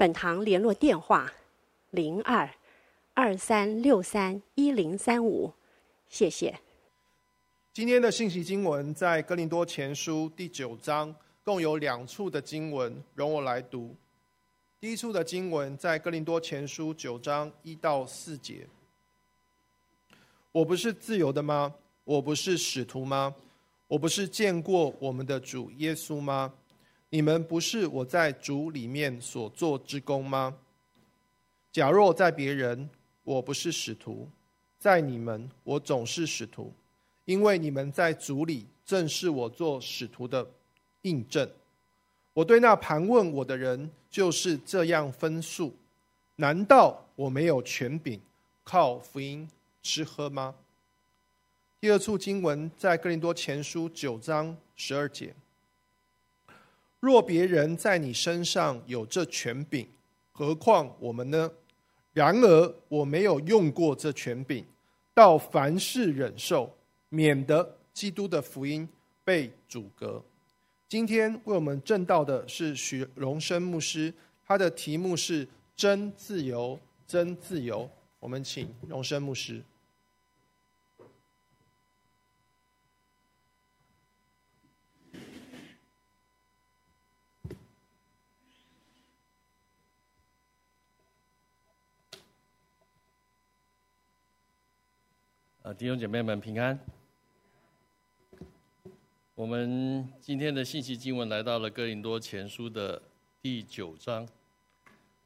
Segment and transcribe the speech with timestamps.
[0.00, 1.30] 本堂联络电话：
[1.90, 2.48] 零二
[3.12, 5.52] 二三六三一零三五，
[6.08, 6.58] 谢谢。
[7.74, 13.94] 今天的信息经文在哥林多前书第九章，共有两处的经文，容我来读。
[14.80, 18.66] 第一处的经文在哥林多前书九章一到四节。
[20.50, 21.74] 我不是自由的吗？
[22.04, 23.34] 我不是使徒吗？
[23.86, 26.54] 我不是见过我们的主耶稣吗？
[27.10, 30.56] 你们不是我在主里面所做之工吗？
[31.72, 32.88] 假若在别人，
[33.24, 34.28] 我不是使徒；
[34.78, 36.72] 在你们，我总是使徒，
[37.24, 40.48] 因为你们在主里正是我做使徒的
[41.02, 41.50] 印证。
[42.32, 45.74] 我对那盘问我的人就是这样分述：
[46.36, 48.20] 难道我没有权柄
[48.62, 49.48] 靠福音
[49.82, 50.54] 吃喝吗？
[51.80, 55.34] 第二处经文在哥林多前书九章十二节。
[57.00, 59.88] 若别人在你身上有这权柄，
[60.30, 61.50] 何况我们呢？
[62.12, 64.64] 然而我没有用过这权柄，
[65.14, 66.76] 到凡事忍受，
[67.08, 68.88] 免得基督的福音
[69.24, 70.22] 被阻隔。
[70.88, 74.12] 今天为我们证道的是许荣生牧师，
[74.44, 77.88] 他的题目是“真自由，真自由”。
[78.18, 79.62] 我们请荣生牧师。
[95.74, 96.78] 弟兄姐妹们平安。
[99.36, 103.00] 我们今天的信息经文来到了哥林多前书的
[103.40, 104.26] 第九章。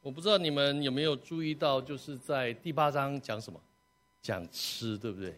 [0.01, 3.59] 我不知道你们有没有注意到，就是在第八章讲什么？
[4.21, 5.35] 讲吃，对不对？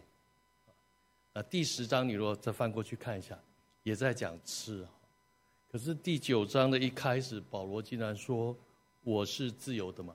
[1.34, 3.38] 啊，第十章你如果再翻过去看一下，
[3.84, 4.85] 也在讲吃。
[5.72, 8.56] 可是第九章的一开始，保罗竟然说
[9.03, 10.13] ：“我是自由的吗？”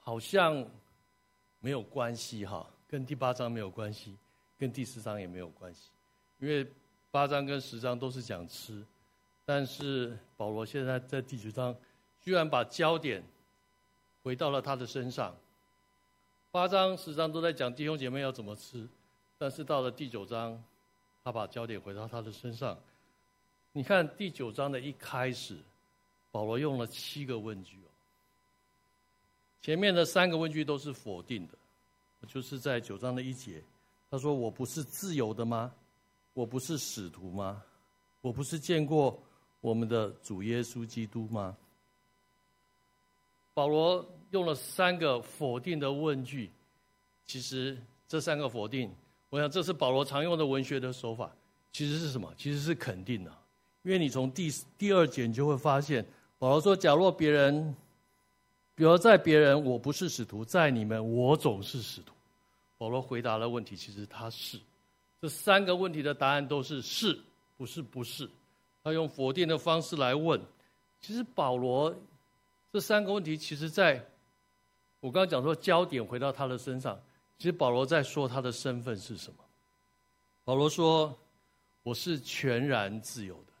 [0.00, 0.66] 好像
[1.60, 2.66] 没有关系哈。
[2.90, 4.16] 跟第八章没有关系，
[4.58, 5.90] 跟第十章也没有关系，
[6.40, 6.66] 因为
[7.12, 8.84] 八章跟十章都是讲吃，
[9.44, 11.72] 但是保罗现在在第九章
[12.20, 13.22] 居然把焦点
[14.24, 15.32] 回到了他的身上。
[16.50, 18.88] 八章、十章都在讲弟兄姐妹要怎么吃，
[19.38, 20.60] 但是到了第九章，
[21.22, 22.76] 他把焦点回到他的身上。
[23.70, 25.56] 你看第九章的一开始，
[26.32, 27.90] 保罗用了七个问句哦，
[29.62, 31.54] 前面的三个问句都是否定的。
[32.26, 33.62] 就是在九章的一节，
[34.10, 35.72] 他说：“我不是自由的吗？
[36.34, 37.62] 我不是使徒吗？
[38.20, 39.20] 我不是见过
[39.60, 41.56] 我们的主耶稣基督吗？”
[43.54, 46.50] 保罗用了三个否定的问句，
[47.26, 47.76] 其实
[48.06, 48.90] 这三个否定，
[49.28, 51.30] 我想这是保罗常用的文学的手法。
[51.72, 52.32] 其实是什么？
[52.36, 53.30] 其实是肯定的，
[53.82, 56.06] 因为你从第第二节你就会发现，
[56.38, 57.74] 保罗说：“假若别人。”
[58.80, 62.14] 比如在别人，我不是使徒；在你们，我总是使徒。
[62.78, 64.58] 保罗回答了问题，其实他是。
[65.20, 67.20] 这三个问题的答案都是是，
[67.58, 68.26] 不是不是。
[68.82, 70.40] 他用否定的方式来问。
[70.98, 71.94] 其实保罗
[72.72, 74.02] 这三个问题，其实在
[75.00, 76.98] 我刚刚讲说焦点回到他的身上。
[77.36, 79.44] 其实保罗在说他的身份是什么？
[80.42, 81.14] 保罗说
[81.84, 83.52] ：“我是全然自由的。”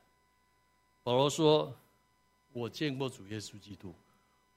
[1.04, 1.70] 保罗说
[2.54, 3.94] ：“我见过主耶稣基督。”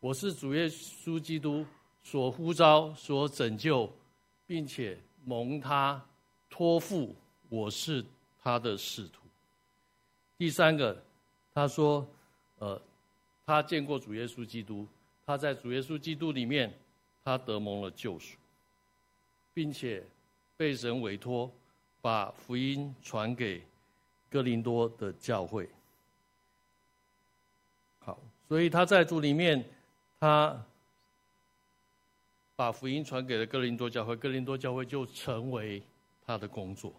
[0.03, 1.65] 我是主耶稣基督
[2.03, 3.89] 所呼召、所拯救，
[4.45, 6.03] 并且蒙他
[6.49, 7.15] 托付，
[7.47, 8.03] 我是
[8.41, 9.21] 他的使徒。
[10.37, 11.01] 第三个，
[11.53, 12.05] 他说
[12.59, 12.81] ：“呃，
[13.45, 14.85] 他见过主耶稣基督，
[15.25, 16.77] 他在主耶稣基督里面，
[17.23, 18.35] 他得蒙了救赎，
[19.53, 20.03] 并且
[20.57, 21.49] 被神委托，
[22.01, 23.63] 把福音传给
[24.29, 25.69] 哥林多的教会。
[27.99, 28.19] 好，
[28.49, 29.63] 所以他在主里面。”
[30.23, 30.57] 他
[32.55, 35.83] 把福音传给了哥林多教会，哥林多教会就成为
[36.25, 36.93] 他的工作。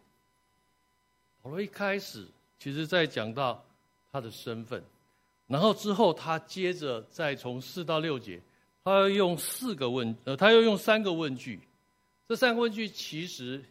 [1.41, 2.27] 保罗一开始
[2.59, 3.65] 其实在讲到
[4.13, 4.85] 他的身份，
[5.47, 8.39] 然后之后他接着再从四到六节，
[8.85, 11.59] 他要用四个问，呃，他要用三个问句，
[12.29, 13.65] 这三个问句其实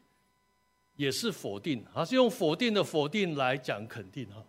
[0.95, 4.43] 也是否定，而是用否定的否定来讲肯定哈。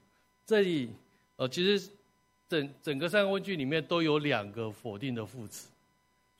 [0.46, 0.88] 这里
[1.36, 1.90] 呃，其实。
[2.54, 5.68] 整整个三个问句里面都有两个否定的副词，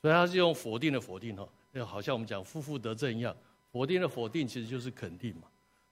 [0.01, 3.35] 所以他是用否定的否定哈，就好像我们讲负负得正一样，
[3.71, 5.43] 否定的否定其实就是肯定嘛。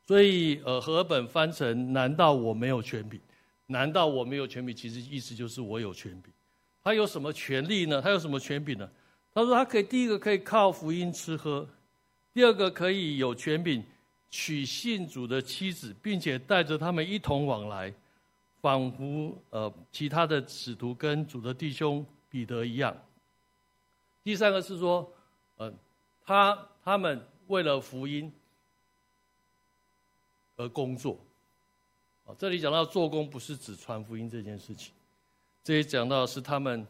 [0.05, 3.19] 所以呃，和本翻成难道我没有权柄？
[3.67, 4.75] 难道我没有权柄？
[4.75, 6.31] 其实意思就是我有权柄。
[6.83, 8.01] 他有什么权利呢？
[8.01, 8.89] 他有什么权柄呢？
[9.33, 11.67] 他说他可以第一个可以靠福音吃喝，
[12.33, 13.83] 第二个可以有权柄
[14.29, 17.93] 娶信主的妻子，并且带着他们一同往来。
[18.63, 22.95] 仿佛呃，其他的使徒跟主的弟兄彼得一样。
[24.23, 25.11] 第三个是说，
[25.57, 25.69] 呃，
[26.25, 28.31] 他他们为了福音
[30.55, 31.19] 而工作。
[32.25, 34.93] 啊，这里讲到做工，不是指传福音这件事情。
[35.61, 36.87] 这里讲到是他们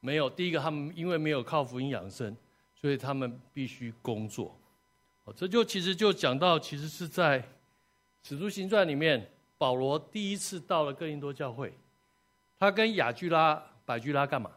[0.00, 2.36] 没有第一个，他们因为没有靠福音养生，
[2.74, 4.52] 所以他们必须工作。
[5.24, 7.40] 啊，这就其实就讲到，其实是在
[8.24, 9.30] 《使徒行传》里面。
[9.62, 11.72] 保罗第一次到了哥林多教会，
[12.58, 14.50] 他跟雅居拉、百居拉干嘛？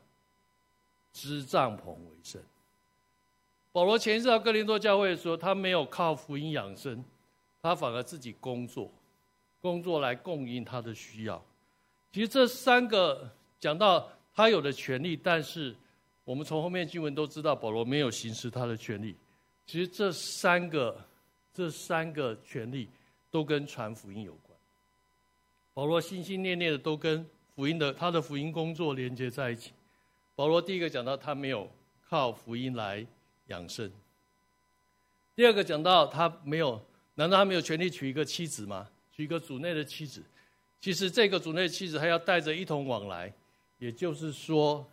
[1.14, 2.42] 织帐篷为生。
[3.72, 7.06] 保罗前一次到哥林多教会的时候，他没有靠福音养生，
[7.62, 8.92] 他反而自己工作，
[9.62, 11.40] 工作来供应他的需要。
[12.12, 13.30] 其实这三个
[13.60, 15.76] 讲到他有的权利，但是
[16.24, 19.16] 我们从后面经文都知道，保罗没有行使他的权利。
[19.68, 21.00] 其实这三个
[21.54, 22.90] 这三个权利
[23.30, 24.45] 都跟传福音有关。
[25.76, 29.74] 保罗心心念念的都跟福音的他的福音工作连接在一起。
[30.34, 31.70] 保罗第一个讲到他没有
[32.08, 33.06] 靠福音来
[33.48, 33.92] 养生。
[35.36, 36.82] 第二个讲到他没有，
[37.16, 38.88] 难道他没有权利娶一个妻子吗？
[39.12, 40.24] 娶一个主内的妻子？
[40.80, 43.34] 其实这个主内的妻子还要带着一同往来，
[43.78, 44.90] 也就是说，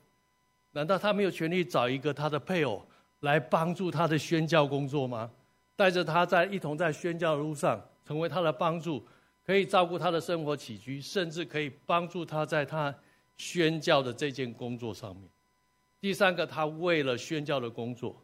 [0.73, 2.84] 难道他没有权利找一个他的配偶
[3.20, 5.31] 来帮助他的宣教工作吗？
[5.76, 9.06] 带着他在一同在宣教的路上，成为他的帮助。
[9.44, 12.94] 可以照顾他的生活起居，甚至可以帮助他在他
[13.36, 15.28] 宣教的这件工作上面。
[16.00, 18.20] 第三个，他为了宣教的工作，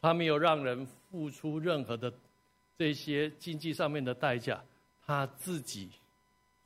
[0.00, 2.12] 他没有让人付出任何的
[2.76, 4.62] 这些经济上面的代价，
[5.06, 5.90] 他自己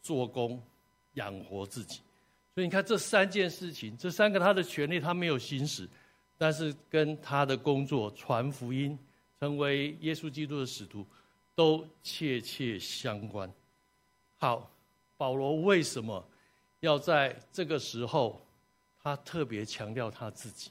[0.00, 0.62] 做工
[1.14, 2.00] 养活自己。
[2.54, 5.88] 所以你看这三件事情，这三个他的权利他没有行使，
[6.36, 8.98] 但是跟他的工作传福音、
[9.38, 11.06] 成为耶稣基督的使徒，
[11.54, 13.48] 都切切相关。
[14.38, 14.70] 好，
[15.16, 16.24] 保罗为什么
[16.80, 18.40] 要在这个时候，
[19.02, 20.70] 他特别强调他自己，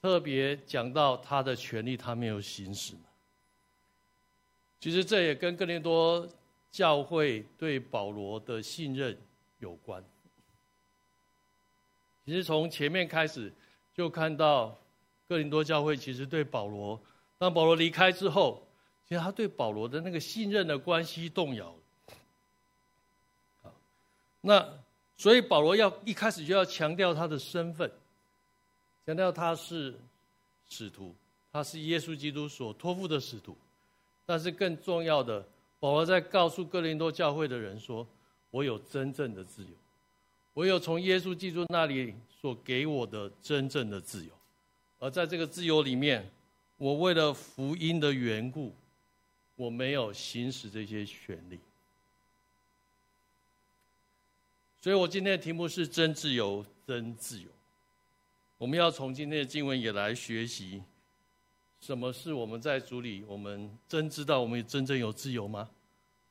[0.00, 3.02] 特别讲到他的权利，他没有行使呢？
[4.80, 6.26] 其实这也跟哥林多
[6.70, 9.14] 教会对保罗的信任
[9.58, 10.02] 有关。
[12.24, 13.52] 其实从前面开始
[13.92, 14.74] 就看到
[15.28, 16.98] 哥林多教会其实对保罗，
[17.36, 18.66] 当保罗离开之后，
[19.06, 21.74] 其实他对保罗的那个信任的关系动摇。
[24.42, 24.66] 那
[25.16, 27.90] 所以保罗要一开始就要强调他的身份，
[29.04, 29.94] 强调他是
[30.68, 31.14] 使徒，
[31.52, 33.56] 他是耶稣基督所托付的使徒。
[34.24, 35.44] 但是更重要的，
[35.78, 38.06] 保罗在告诉哥林多教会的人说
[38.50, 39.70] ：“我有真正的自由，
[40.54, 44.30] 我有从耶稣基督那里所给我的真正的自由。
[45.00, 46.30] 而在这个自由里面，
[46.76, 48.72] 我为了福音的缘故，
[49.56, 51.58] 我没有行使这些权利。”
[54.82, 57.48] 所以我今天的题目是真自由，真自由。
[58.56, 60.82] 我们要从今天的经文也来学习，
[61.82, 65.68] 什么是我们在主里，我们真知道我们真正有自由吗？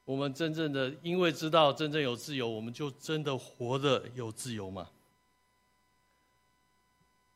[0.03, 4.89] 我们真正的因为知道真正有自由，我们就真的活得有自由吗？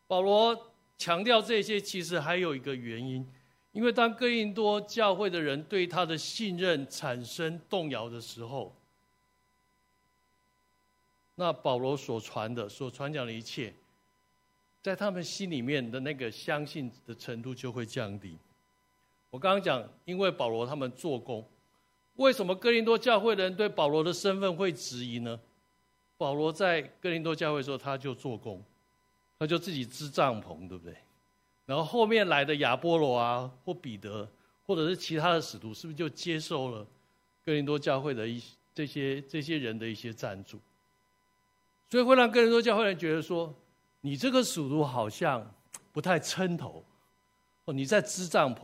[0.08, 3.24] 保罗强调这些，其实还有一个原因，
[3.72, 8.76] 因为当哥林多教会的人对他的信任产生动摇的时候。
[11.36, 13.74] 那保罗所传的、所传讲的一切，
[14.82, 18.38] 在他们心里面的那个相信的程度就会降低。
[19.30, 21.44] 我刚刚讲，因为保罗他们做工，
[22.18, 25.40] 为什么哥林多教会的人对保罗的身份会质疑呢？
[26.18, 28.64] 保罗在哥林多教会的时候，他就做工，
[29.40, 30.96] 他就自己织帐篷，对不对？
[31.66, 34.30] 然后后面来的亚波罗啊，或彼得，
[34.68, 36.86] 或者是其他的使徒，是不是就接受了
[37.44, 38.40] 哥林多教会的一
[38.76, 40.60] 这些这些人的一些赞助？
[41.94, 43.54] 所以会让更多教会人觉得说，
[44.02, 45.48] 你这个使徒好像
[45.92, 46.84] 不太称头，
[47.66, 48.62] 哦，你在支帐篷，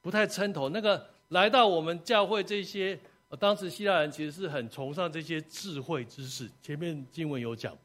[0.00, 0.68] 不太称头。
[0.68, 2.96] 那个来到我们教会这些，
[3.40, 6.48] 当时希腊人其实是很崇尚这些智慧知识。
[6.62, 7.76] 前面经文有讲，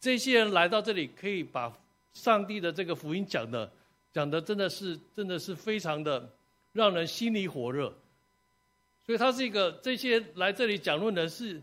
[0.00, 1.70] 这些人来到这里，可以把
[2.14, 3.70] 上帝的这个福音讲的，
[4.10, 6.26] 讲的真的是真的是非常的
[6.72, 7.94] 让人心里火热。
[9.04, 11.60] 所以他是一个这些来这里讲论的是。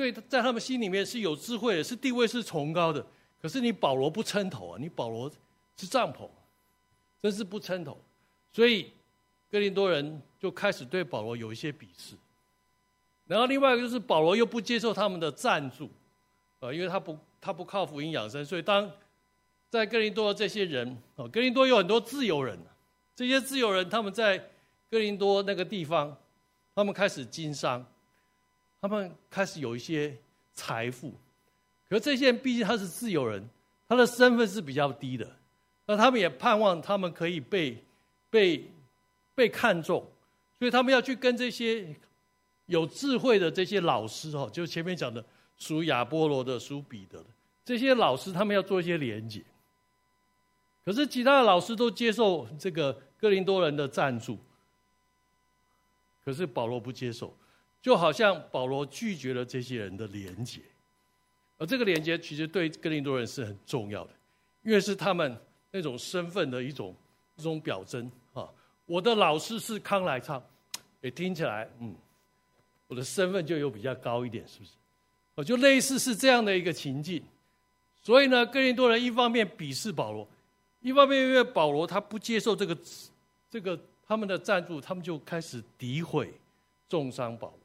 [0.00, 3.04] 对，在他们心里面是有智慧的，是地位是崇高的。
[3.38, 5.30] 可是你保罗不称头啊，你保罗
[5.76, 6.26] 是帐篷，
[7.20, 8.02] 真是不称头。
[8.50, 8.90] 所以
[9.50, 12.16] 哥林多人就开始对保罗有一些鄙视。
[13.26, 15.90] 然后另外一个就是保罗又不接受他们的赞助，
[16.60, 18.90] 呃，因为他不他不靠福音养生，所以当
[19.68, 22.58] 在哥林多的这些人，哦，哥林多有很多自由人，
[23.14, 24.38] 这些自由人他们在
[24.90, 26.16] 哥林多那个地方，
[26.74, 27.84] 他们开始经商，
[28.80, 30.16] 他们开始有一些
[30.52, 31.12] 财富，
[31.88, 33.46] 可是这些人毕竟他是自由人，
[33.88, 35.36] 他的身份是比较低的，
[35.86, 37.82] 那他们也盼望他们可以被
[38.30, 38.70] 被
[39.34, 40.06] 被看重，
[40.58, 41.94] 所以他们要去跟这些
[42.66, 45.24] 有智慧的这些老师哦，就前面讲的
[45.58, 47.26] 属亚波罗的、属彼得的
[47.64, 49.42] 这些老师，他们要做一些连结。
[50.82, 54.38] 可是其他的老师都接受这个哥林多人的赞助，
[56.24, 57.36] 可是保罗不接受，
[57.82, 60.60] 就好像保罗拒绝了这些人的连结，
[61.58, 64.10] 而这个连结其实对哥林多人是很重要的，
[64.62, 65.36] 因为是他们
[65.70, 66.94] 那种身份的一种
[67.36, 68.48] 一种表征啊。
[68.86, 70.42] 我的老师是康来昌，
[71.00, 71.94] 也听起来嗯，
[72.86, 74.72] 我的身份就有比较高一点，是不是？
[75.36, 77.22] 我就类似是这样的一个情境，
[78.02, 80.28] 所以呢，哥林多人一方面鄙视保罗。
[80.82, 82.76] 一方面，因为保罗他不接受这个
[83.50, 86.32] 这个他们的赞助，他们就开始诋毁、
[86.88, 87.59] 重伤保罗。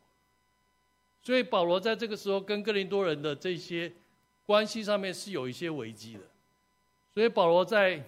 [1.25, 3.91] 所以保罗在这个时候跟哥林多人的这些
[4.46, 6.20] 关系上面是有一些危机的。
[7.12, 8.00] 所以保罗在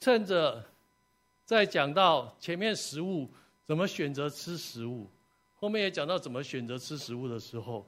[0.00, 0.64] 趁着
[1.44, 3.30] 在讲到前面食物
[3.64, 5.08] 怎么选择吃食物，
[5.54, 7.86] 后面也讲到怎么选择吃食物的时候，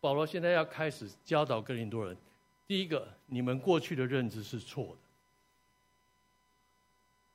[0.00, 2.16] 保罗现在要开始教导哥林多人：
[2.68, 4.98] 第一个，你们过去的认知是错的。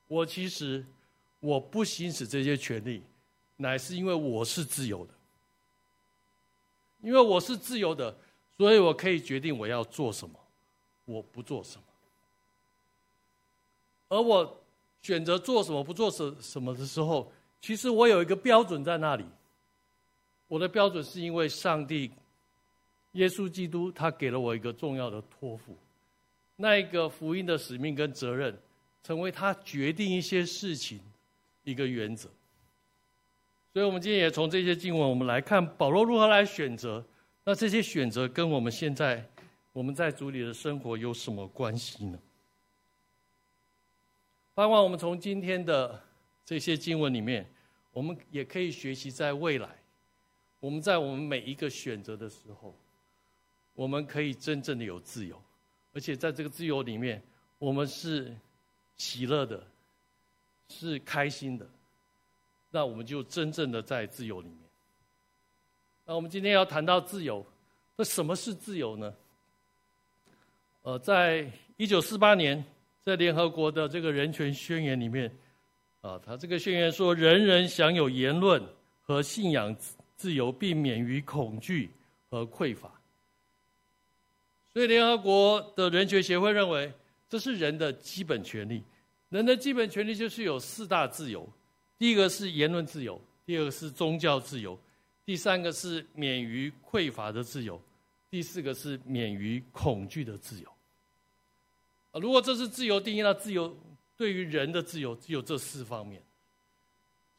[0.07, 0.85] 我其实
[1.41, 3.03] 我不行使这些权利，
[3.57, 5.13] 乃是因为我是自由的。
[7.01, 8.15] 因为我是自由的，
[8.57, 10.35] 所以我可以决定我要做什么，
[11.05, 11.83] 我不做什么。
[14.07, 14.61] 而我
[15.01, 19.25] 选择做什么不做什什么的时候，其实我有一个标准在那里。
[20.47, 22.11] 我的标准是因为上帝，
[23.13, 25.77] 耶稣基督他给了我一个重要的托付，
[26.55, 28.57] 那一个福音的使命跟责任。
[29.03, 30.99] 成为他决定一些事情
[31.63, 32.29] 一个原则，
[33.73, 37.03] 所以，我们今天也从这些经文，我们来看保罗如何来选择。
[37.43, 39.25] 那这些选择跟我们现在
[39.71, 42.19] 我们在主里的生活有什么关系呢？
[44.53, 45.99] 盼望我们从今天的
[46.45, 47.49] 这些经文里面，
[47.91, 49.69] 我们也可以学习，在未来，
[50.59, 52.77] 我们在我们每一个选择的时候，
[53.73, 55.41] 我们可以真正的有自由，
[55.93, 57.21] 而且在这个自由里面，
[57.57, 58.35] 我们是。
[58.97, 59.65] 喜乐的，
[60.67, 61.67] 是开心的，
[62.71, 64.57] 那我们就真正的在自由里面。
[66.05, 67.45] 那我们今天要谈到自由，
[67.95, 69.13] 那什么是自由呢？
[70.81, 71.47] 呃，在
[71.77, 72.63] 一九四八年，
[73.01, 75.31] 在联合国的这个人权宣言里面，
[76.01, 78.63] 啊，他这个宣言说，人人享有言论
[79.01, 79.75] 和信仰
[80.15, 81.91] 自由，并免于恐惧
[82.29, 82.91] 和匮乏。
[84.73, 86.91] 所以，联合国的人权协会认为，
[87.29, 88.81] 这是人的基本权利。
[89.29, 91.47] 人的基本权利就是有四大自由，
[92.01, 94.75] 第一个是言论自由，第二个是宗教自由，
[95.23, 97.79] 第三个是免于匮乏的自由，
[98.27, 100.67] 第四个是免于恐惧的自由。
[102.11, 103.77] 啊，如果这是自由定义，那自由
[104.17, 106.19] 对于人的自由只有这四方面，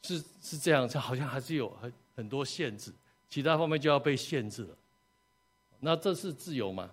[0.03, 2.93] 是是这样，好像还是有很很多限制，
[3.29, 4.77] 其他方面就要被限制了。
[5.81, 6.89] 那这是自由吗？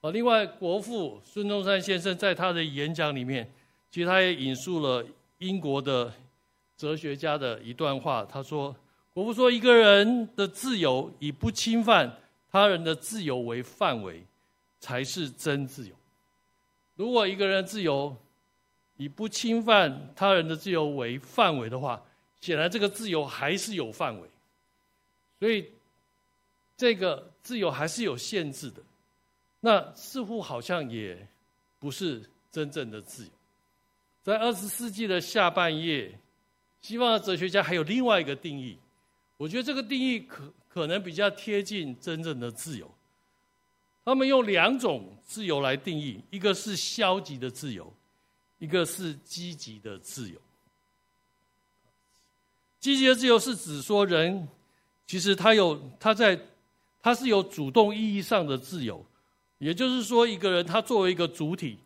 [0.00, 3.52] 啊，另外，国父孙中山先生在他的演讲里面。
[3.90, 5.04] 其实他也引述了
[5.38, 6.14] 英国的
[6.76, 8.74] 哲学家的一段话，他说
[9.14, 12.18] ：“国父说，一个人的自由以不侵犯
[12.50, 14.24] 他人的自由为范围，
[14.80, 15.94] 才是真自由。
[16.96, 18.16] 如果一个人自由
[18.96, 22.02] 以不侵犯他人的自由为范围的话，
[22.40, 24.28] 显然这个自由还是有范围，
[25.38, 25.68] 所以
[26.76, 28.82] 这个自由还是有限制的。
[29.60, 31.26] 那似乎好像也
[31.78, 33.30] 不是真正的自由。”
[34.24, 36.16] 在二十世纪的下半叶，
[36.82, 38.76] 西方的哲学家还有另外一个定义，
[39.36, 42.92] 我觉得这个定义可可能比较贴近真正的自由。
[44.04, 47.92] 他们用两种自由来定义，一个是消极的自由，
[48.58, 50.38] 一个是积极的自由。
[52.80, 54.48] 积极的自由是指说人
[55.06, 56.36] 其实他有他在
[57.00, 59.04] 他是有主动意义上的自由，
[59.58, 61.78] 也就是说一个人他作为一个主体。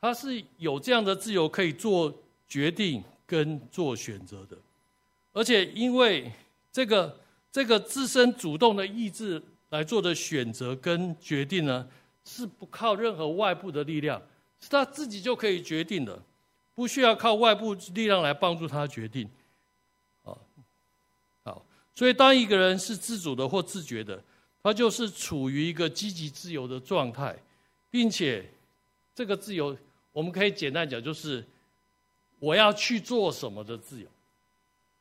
[0.00, 2.14] 他是有这样的自由，可以做
[2.46, 4.56] 决定跟做选择的，
[5.32, 6.32] 而且因为
[6.70, 7.18] 这个
[7.50, 11.88] 这个自身主动的意志来做的选择跟决定呢，
[12.24, 14.22] 是不靠任何外部的力量，
[14.60, 16.22] 是他自己就可以决定的，
[16.74, 19.28] 不需要靠外部力量来帮助他决定。
[20.22, 20.38] 啊，
[21.42, 24.22] 好，所以当一个人是自主的或自觉的，
[24.62, 27.36] 他就是处于一个积极自由的状态，
[27.90, 28.48] 并且
[29.14, 29.76] 这个自由，
[30.12, 31.44] 我们可以简单讲，就是
[32.38, 34.08] 我要去做什么的自由。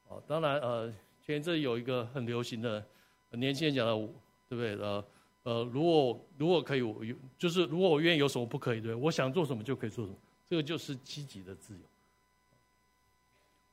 [0.09, 0.93] 啊，当然，呃，
[1.25, 2.85] 前阵有一个很流行的
[3.31, 4.09] 年轻人讲的。
[4.47, 4.75] 对不对？
[4.75, 5.03] 呃
[5.41, 8.79] 呃，如果如果可以，我有就是如果我愿意，有什么不可以？
[8.79, 11.79] 对，我想做什么就可以做什么，这个就是积极的自由。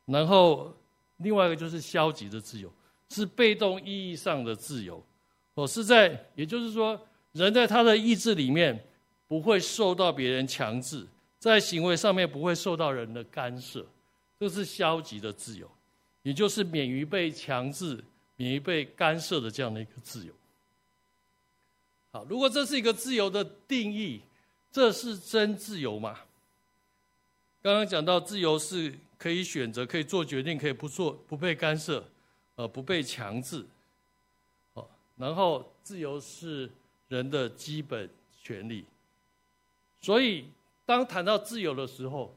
[0.07, 0.75] 然后
[1.19, 2.73] 另外一个就是消极的自由，
[3.11, 5.04] 是被动意义上的自由。
[5.52, 6.99] 哦，是在，也就是说，
[7.33, 8.83] 人在他的意志里面
[9.28, 11.07] 不会受到别人强制，
[11.42, 13.84] 在行为上面不会受到人的干涉，
[14.38, 15.68] 这是消极的自由，
[16.22, 17.99] 也就是免于被强制、
[18.37, 20.32] 免于被干涉的这样的一个自由。
[22.12, 24.20] 好，如果这是一个自由的定义，
[24.70, 26.20] 这是真自由吗？
[27.61, 32.08] 刚刚讲到自由是可以选择、可以做决定、可以不做、不被干涉，
[32.54, 33.66] 呃，不被强制。
[34.75, 36.70] 好，然后自由是
[37.08, 38.08] 人的基本
[38.44, 38.84] 权利。
[40.00, 40.44] 所以，
[40.85, 42.37] 当谈到自由的时候，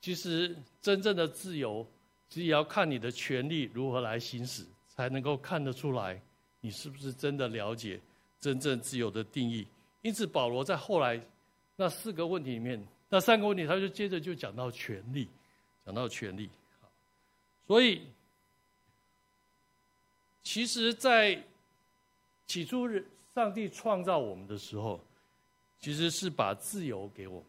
[0.00, 1.86] 其实真正的自由，
[2.28, 6.20] 其实也要看你的权利如何来行使，才能够看得出来，
[6.60, 8.00] 你是不是真的了解。
[8.40, 9.64] 真正自由的定义，
[10.00, 11.24] 因此保罗在后来
[11.76, 15.28] 那四个问题里面，那三个问题，他就接着就讲到权利，
[15.86, 16.50] 讲到权利。
[17.68, 18.02] 所以，
[20.42, 21.40] 其实，在
[22.48, 22.88] 起初
[23.32, 25.00] 上帝创造我们的时候，
[25.78, 27.44] 其实是把自由给我们，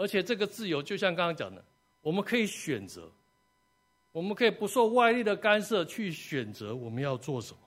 [0.00, 1.62] 而且这个自由就像刚刚讲的，
[2.00, 3.12] 我们可以选择，
[4.12, 7.58] 我们可以不受外力的干涉去选择我们要做什么。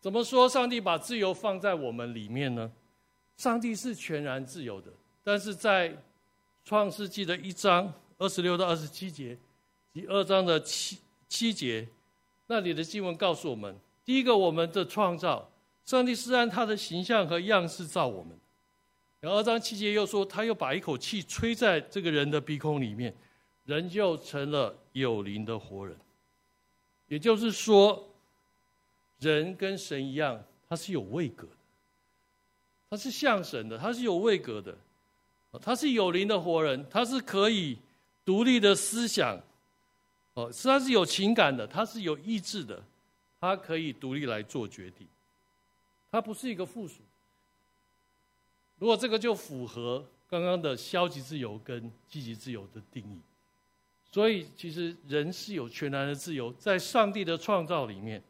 [0.00, 0.48] 怎么说？
[0.48, 2.72] 上帝把自由放在我们里面呢？
[3.36, 5.96] 上帝是全然自由的，但是在
[6.64, 9.38] 创世纪的一章二十六到二十七节，
[9.94, 11.86] 及二章的七七节，
[12.48, 15.48] 那里的经文告诉我们：第一个，我们的创造，
[15.84, 18.36] 上帝是按他的形象和样式造我们。
[19.22, 23.14] 然后二章七节又说，他又把一口气吹在这个人的鼻孔里面，
[23.64, 25.96] 人就成了有灵的活人。
[27.08, 28.06] 也就是说。
[29.20, 31.56] 人跟神一样，他是有位格的，
[32.90, 34.76] 他是像神的，他是有位格的，
[35.60, 37.78] 他是有灵的活人，他是可以
[38.24, 39.38] 独立的思想，
[40.34, 42.82] 哦，是他是有情感的，他是有意志的，
[43.40, 45.06] 他可以独立来做决定，
[46.10, 46.94] 他不是一个附属。
[48.82, 53.20] 如果这个就符合刚刚的消极自由跟积极自由的定义，
[54.10, 58.20] 所以其实人是有全然的自由，在上帝的创造里面。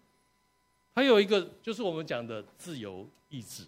[0.94, 3.64] 还有一个就是我们讲的自由意志，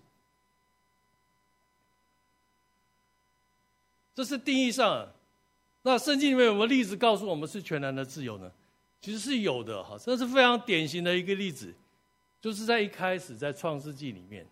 [4.14, 5.10] 这是定义上。
[5.84, 8.52] 那圣经里面有没有例子告诉我们是全然的自由呢？
[9.00, 11.74] 其实是有的哈，这是非常典型的一个例子，
[12.42, 14.46] 就是在一开始在创世纪里面，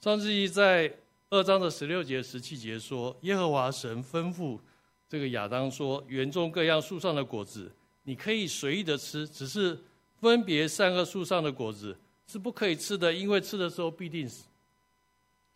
[0.00, 0.90] 创世纪在
[1.32, 4.60] 二章的十六节、十七节说，耶和华神吩咐
[5.08, 9.78] 这个亚当说，园中各样树上的果子你可以随意的吃，只是。
[10.20, 14.44] 分别善恶树上的果子是不可以吃的，因为吃的时候必定死。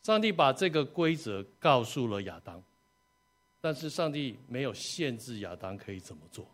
[0.02, 2.60] 上帝把这个规则告诉了亚当，
[3.60, 6.44] 但是上帝没有限制亚当可以怎么做。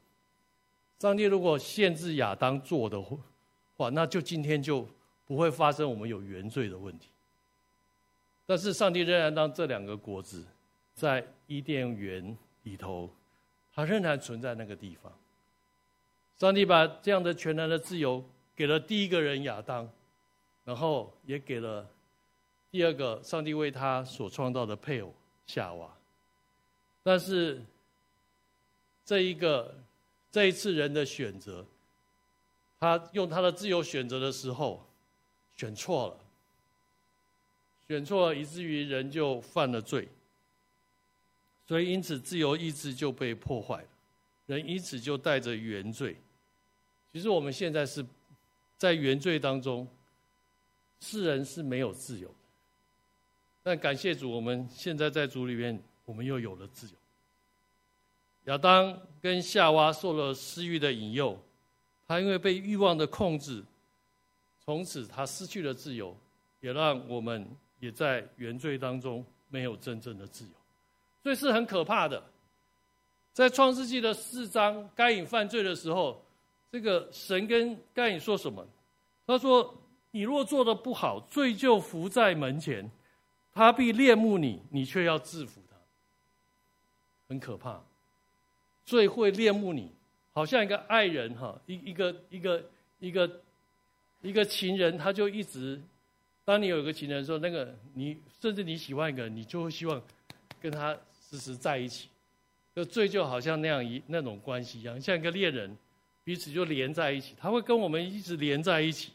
[0.99, 4.87] 上帝如果限制亚当做的话，那就今天就
[5.25, 7.09] 不会发生我们有原罪的问题。
[8.47, 10.45] 但是上帝仍然让这两个果子
[10.95, 13.09] 在伊甸园里头，
[13.75, 15.13] 它仍然存在那个地方。
[16.39, 18.25] 上帝把这样的全然的自由
[18.55, 19.89] 给了第一个人亚当，
[20.65, 21.89] 然后也给了
[22.71, 25.15] 第二个上帝为他所创造的配偶
[25.47, 25.89] 夏娃。
[27.03, 27.63] 但是
[29.05, 29.75] 这一个
[30.31, 31.65] 这一次人的选择，
[32.81, 34.85] 他用他的自由选择的时候
[35.57, 36.22] 选错了，
[37.93, 40.09] 选错了以至于人就犯了罪，
[41.69, 43.89] 所以因此自由意志就被破坏了，
[44.47, 46.17] 人因此就带着原罪。
[47.13, 48.03] 其实我们现在是
[48.79, 49.87] 在原罪当中，
[51.01, 52.35] 世人是没有自由的。
[53.63, 56.95] 但感谢主，我们现在在主里面，我们又有了自由。
[58.45, 61.39] 亚当跟夏娃受了私欲的引诱，
[62.09, 63.63] 他因为被欲望的控制，
[64.65, 66.17] 从此他失去了自由，
[66.61, 67.47] 也让我们
[67.83, 70.53] 也在原罪当中没有真正的自由。
[71.23, 72.23] 所以是很可怕的。
[73.33, 76.25] 在创世纪的四章，该隐犯罪的时候。
[76.71, 78.67] 这个神跟该隐说什么？
[79.27, 79.77] 他说
[80.11, 82.91] ：“你若做得不好，罪就伏在门前，
[83.53, 85.77] 他必恋慕你，你却要制服他。
[87.29, 87.85] 很可怕，
[88.87, 89.93] 罪会恋慕你，
[90.33, 92.65] 好像一个爱人哈，一一个一个
[93.01, 93.43] 一个
[94.23, 95.79] 一个情人，他就一直，
[96.45, 100.03] 当你有一个情人的时候，那个你甚至你喜欢一个人，你就会希望
[100.61, 100.97] 跟他
[101.31, 102.09] 时时在一起。
[102.75, 105.77] 这罪就好像那样一那种关系一样，像一个恋人，
[106.25, 109.13] 彼此就连在一起，他会跟我们一直连在一起。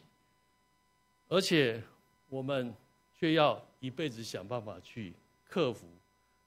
[1.28, 1.82] 而且，
[2.28, 2.72] 我们
[3.18, 5.12] 却要一辈子想办法去
[5.48, 5.86] 克服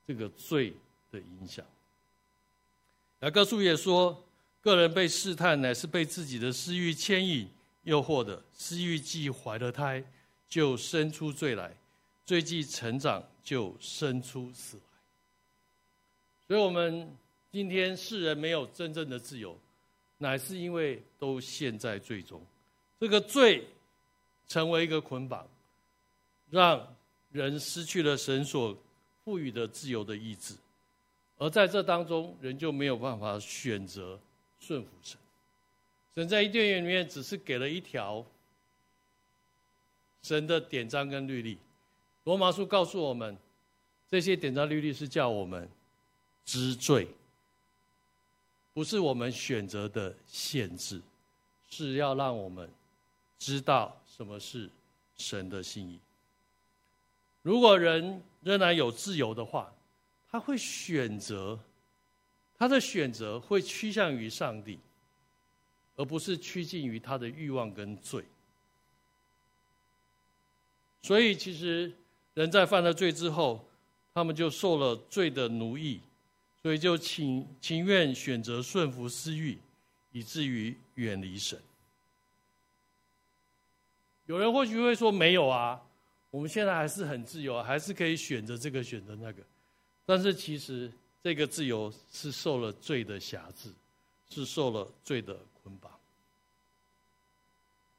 [0.07, 0.73] 这个罪
[1.11, 1.63] 的影响。
[3.19, 4.23] 雅各书也说，
[4.61, 7.47] 个人被试探，乃是被自己的私欲牵引、
[7.83, 8.41] 诱惑的。
[8.53, 10.03] 私欲既怀了胎，
[10.51, 11.71] 就生出罪来；
[12.27, 14.83] 罪既成长，就生出死来。
[16.47, 17.11] 所以，我们
[17.51, 19.57] 今天世人没有真正的自由，
[20.19, 22.39] 乃是因为都陷在罪中。
[22.99, 23.65] 这个罪。
[24.47, 25.47] 成为一个捆绑，
[26.49, 26.85] 让
[27.31, 28.77] 人失去了神所
[29.23, 30.53] 赋予的自由的意志，
[31.37, 34.19] 而在这当中，人就没有办法选择
[34.59, 35.17] 顺服神。
[36.15, 38.25] 神在伊甸园里面只是给了一条
[40.23, 41.57] 神的典章跟律例。
[42.23, 43.37] 罗马书告诉我们，
[44.09, 45.67] 这些典章律例是叫我们
[46.45, 47.07] 知罪，
[48.73, 51.01] 不是我们选择的限制，
[51.69, 52.69] 是要让我们
[53.39, 53.97] 知道。
[54.15, 54.69] 什么是
[55.17, 55.99] 神的心意？
[57.41, 59.73] 如果人仍然有自由的话，
[60.29, 61.57] 他会选择，
[62.55, 64.77] 他的选择会趋向于上帝，
[65.95, 68.23] 而不是趋近于他的欲望跟罪。
[71.01, 71.91] 所以，其实
[72.33, 73.65] 人在犯了罪之后，
[74.13, 75.99] 他们就受了罪的奴役，
[76.61, 79.57] 所以就情情愿选择顺服私欲，
[80.11, 81.59] 以至于远离神。
[84.27, 85.81] 有人或许会说：“没有啊，
[86.29, 89.43] 我们现在还是很自由，还是可以选择这个选择那个。”
[90.05, 90.91] 但是其实
[91.23, 93.69] 这个自由是受了罪的辖制，
[94.29, 95.91] 是受了罪的捆绑。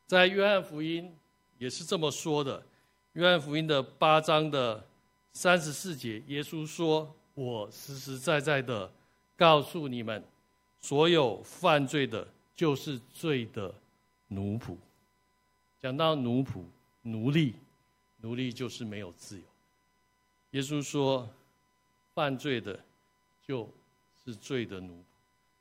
[0.06, 1.14] 在约翰福音
[1.58, 2.64] 也是这么说的，
[3.14, 4.82] 约翰福音的八章的
[5.34, 8.90] 三十四节，耶稣说：“我实实在在的
[9.36, 10.24] 告诉你们，
[10.80, 13.74] 所有犯罪的，就是罪的
[14.28, 14.76] 奴仆。”
[15.82, 16.62] 讲到奴仆、
[17.02, 17.54] 奴隶，
[18.22, 19.42] 奴隶就是没有自由。
[20.52, 21.28] 耶稣说，
[22.14, 22.78] 犯罪的
[23.46, 23.68] 就
[24.24, 25.04] 是罪的奴仆，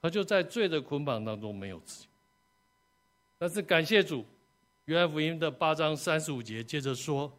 [0.01, 2.09] 他就在罪的捆绑当中没有自由。
[3.37, 4.25] 但是感谢主，
[4.85, 7.31] 约翰福音的八章三十五节接着说，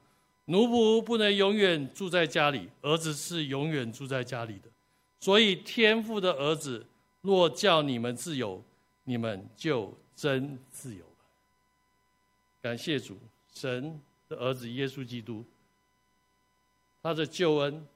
[0.46, 4.68] 奴仆不能永远住在家里，儿子是永远住在家里的。
[5.20, 6.84] 所以天父的儿子
[7.20, 8.62] 若叫你们自由，
[9.04, 11.04] 你们就真自由。
[12.60, 13.16] 感谢主，
[13.54, 15.44] 神的儿子耶稣基督，
[17.02, 17.86] 他的救恩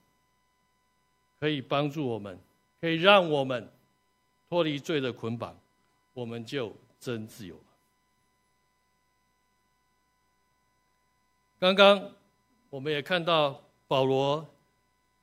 [1.40, 2.38] 可以帮助我们，
[2.80, 3.68] 可以让我们
[4.48, 5.58] 脱离罪的捆绑，
[6.14, 7.62] 我们就真自由了。
[11.58, 12.12] 刚刚
[12.70, 14.46] 我们也看到保罗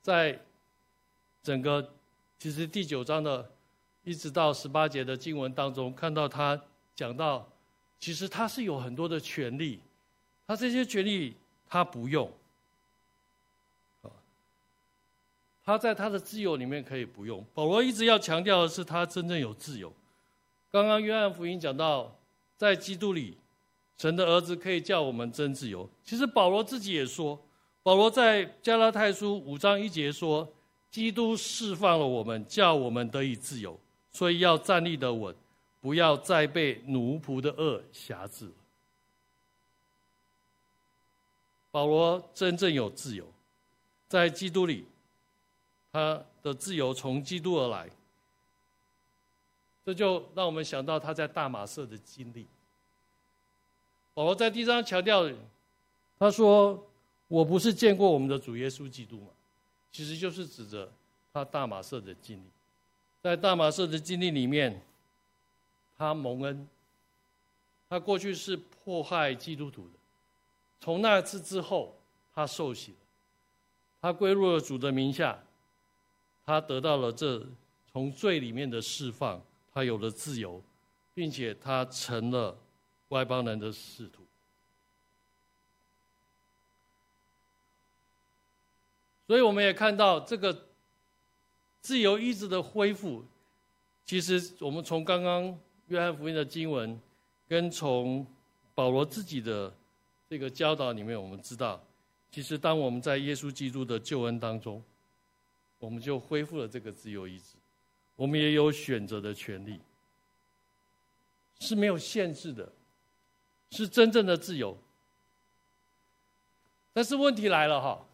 [0.02, 0.40] 在
[1.42, 1.92] 整个
[2.38, 3.50] 其实第九章的
[4.02, 6.60] 一直到十八节的经文当中，看到他
[6.94, 7.48] 讲到。
[8.00, 9.80] 其实他是有很多的权利，
[10.46, 11.34] 他这些权利
[11.66, 12.30] 他不用，
[15.64, 17.42] 他在他的自由里面可以不用。
[17.54, 19.90] 保罗一直要强调的是，他真正有自由。
[20.70, 22.14] 刚刚约翰福音讲到，
[22.58, 23.38] 在基督里，
[23.96, 25.88] 神的儿子可以叫我们真自由。
[26.04, 27.40] 其实保罗自己也说，
[27.82, 30.52] 保罗在加拉太书五章一节说，
[30.90, 33.78] 基督释放了我们，叫我们得以自由，
[34.10, 35.34] 所以要站立得稳。
[35.80, 38.50] 不要再被奴仆的恶挟制。
[41.70, 43.30] 保罗真正有自由，
[44.08, 44.86] 在基督里，
[45.92, 47.90] 他的自由从基督而来。
[49.84, 52.46] 这就让我们想到他在大马色的经历。
[54.14, 55.28] 保罗在第一章强调，
[56.18, 56.86] 他说
[57.28, 59.26] ：“我不是见过我们的主耶稣基督吗？”
[59.92, 60.90] 其实就是指着
[61.32, 62.42] 他大马色的经历，
[63.20, 64.80] 在大马色的经历里面。
[65.96, 66.68] 他蒙恩，
[67.88, 69.90] 他过去是迫害基督徒的，
[70.80, 71.94] 从那次之后，
[72.34, 72.96] 他受洗了，
[74.00, 75.38] 他归入了主的名下，
[76.44, 77.46] 他得到了这
[77.92, 79.40] 从罪里面的释放，
[79.72, 80.60] 他有了自由，
[81.14, 82.58] 并且他成了
[83.08, 84.26] 外邦人的使徒。
[89.26, 90.66] 所以我们也看到这个
[91.80, 93.24] 自由意志的恢复，
[94.04, 95.58] 其实我们从刚刚。
[95.88, 96.98] 约翰福音的经文，
[97.46, 98.26] 跟从
[98.74, 99.70] 保罗自己的
[100.30, 101.78] 这个教导里面，我们知道，
[102.32, 104.82] 其实当我们在耶稣基督的救恩当中，
[105.78, 107.56] 我们就恢复了这个自由意志，
[108.16, 109.78] 我们也有选择的权利，
[111.60, 112.72] 是没有限制的，
[113.74, 114.78] 是真正的自由。
[116.92, 118.06] 但是问题来了哈，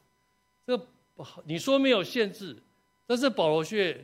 [0.66, 0.86] 这
[1.44, 2.56] 你说没有限制，
[3.06, 4.02] 但是保罗却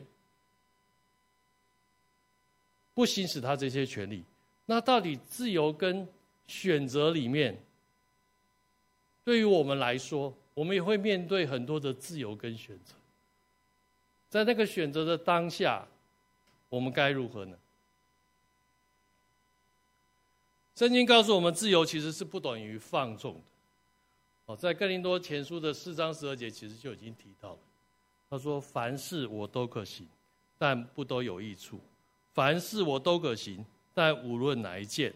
[2.92, 4.22] 不行使他这些权利，
[4.66, 6.06] 那到底自由跟
[6.46, 7.58] 选择里面？
[9.24, 12.94] 对于我们来说，我们也会面对很多的自由跟选择。
[14.28, 15.86] 在那个选择的当下，
[16.68, 17.56] 我们该如何呢？
[20.76, 23.40] 圣经告诉我们，自由其实是不等于放纵的。
[24.44, 27.58] 哦，在哥林多前书的四章十二节，其实就已经提到了。
[28.28, 30.06] 他说：“凡事我都可行，
[30.58, 31.78] 但不都有益处；
[32.34, 35.14] 凡事我都可行，但无论哪一件，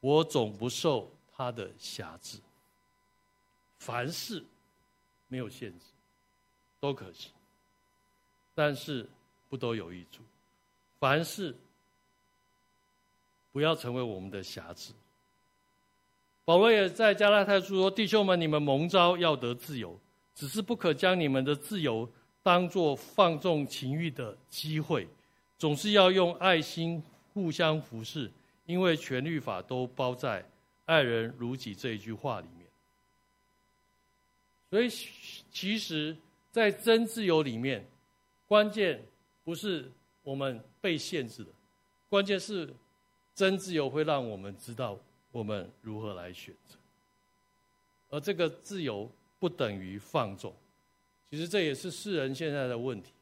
[0.00, 2.36] 我总不受他的辖制。”
[3.80, 4.44] 凡事
[5.28, 5.86] 没有限制，
[6.80, 7.32] 都可行，
[8.54, 9.08] 但是
[9.48, 10.20] 不都有益处。
[11.00, 11.56] 凡事
[13.58, 14.94] 不要成为我们的瑕疵。
[16.44, 19.98] 保罗也在加拉太书说：“弟兄们，你们蒙召要得自由，
[20.32, 22.08] 只是不可将你们的自由
[22.40, 25.08] 当作放纵情欲的机会，
[25.58, 27.02] 总是要用爱心
[27.34, 28.30] 互相服侍，
[28.64, 30.48] 因为全律法都包在
[30.86, 32.68] ‘爱人如己’这一句话里面。”
[34.70, 34.88] 所以，
[35.50, 36.16] 其实，
[36.52, 37.84] 在真自由里面，
[38.46, 39.04] 关键
[39.42, 39.90] 不是
[40.22, 41.50] 我们被限制的，
[42.08, 42.72] 关键是
[43.38, 44.98] 真自由会让我们知道
[45.30, 46.74] 我们如何来选择。
[48.10, 50.52] 而这个自由不等于放纵，
[51.30, 53.12] 其实这也是世人现在的问题。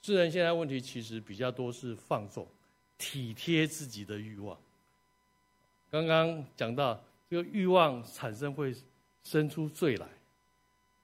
[0.00, 2.48] 世人现在问题其实比较多是放纵、
[2.96, 4.56] 体贴自己的欲望。
[5.90, 8.74] 刚刚讲到这个欲望产生会
[9.22, 10.08] 生出罪来。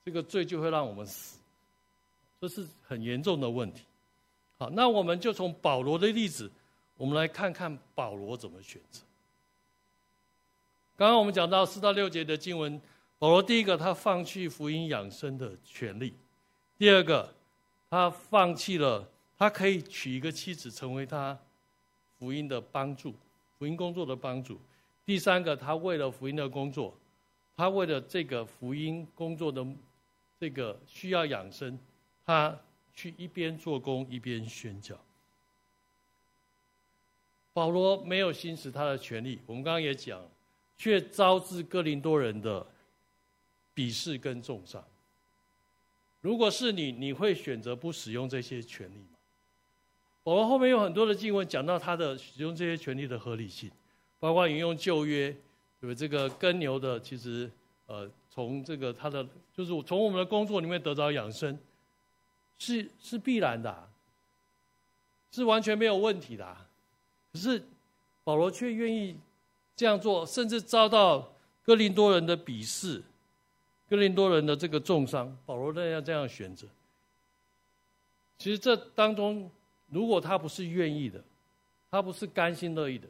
[0.06, 1.38] 这个罪就会让我们死，
[2.40, 3.82] 这是很严重的问题。
[4.56, 6.50] 好，那我们就从保罗的例子，
[7.02, 9.02] 我们来看看保罗怎么选择。
[10.96, 12.80] 刚刚我们讲到四到六节的经文，
[13.18, 16.12] 保罗第一个他放弃福音养生的权利；
[16.78, 17.34] 第二个，
[17.90, 19.04] 他放弃了
[19.36, 21.36] 他可以娶一个妻子成为他
[22.20, 23.12] 福音的帮助、
[23.58, 24.54] 福音工作的帮助；
[25.04, 26.96] 第三个，他为了福音的工作，
[27.56, 29.66] 他为了这个福音工作的。
[30.38, 31.76] 这个需要养生，
[32.24, 32.56] 他
[32.94, 34.96] 去一边做工一边宣教。
[37.52, 40.20] 保罗没有行使他的权利，我们刚刚也讲，
[40.76, 42.66] 却招致哥林多人的
[43.74, 44.84] 鄙视跟重伤。
[46.20, 49.18] 如果是你，你会选择不使用这些权利吗？
[50.22, 53.70] 保罗后面有很多的经文讲到他的使用这些权利的合理性，
[54.18, 55.30] 包括引用旧约，
[55.80, 55.94] 对不对？
[55.94, 57.50] 这个耕牛的其实。
[57.86, 61.58] 呃，从这个他的就是从我们的工作里面得到养生，
[62.56, 63.90] 是是必然的，
[65.32, 66.56] 是完全没有问题的。
[67.32, 67.64] 可是
[68.24, 69.16] 保罗却愿意
[69.74, 73.02] 这样做，甚至遭到哥林多人的鄙视，
[73.88, 75.36] 哥林多人的这个重伤。
[75.46, 76.66] 保罗仍然这样选择。
[78.38, 79.50] 其实这当中，
[79.88, 81.22] 如果他不是愿意的，
[81.90, 83.08] 他不是甘心乐意的，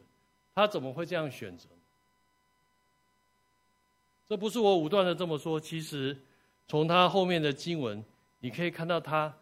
[0.55, 1.67] 他怎么会这样选择？
[4.29, 6.17] 这不是我武断的这么说，其实
[6.67, 8.03] 从他后面的经文，
[8.39, 9.33] 你可以看到他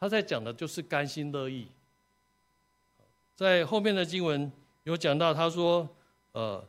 [0.00, 1.66] 他在讲的就是甘心乐意。
[3.34, 4.50] 在后面的经文
[4.84, 5.88] 有讲到，他说，
[6.32, 6.64] 呃，